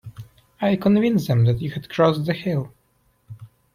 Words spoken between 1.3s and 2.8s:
that you had crossed the hill.